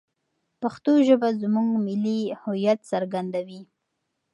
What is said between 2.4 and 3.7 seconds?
هویت څرګندوي.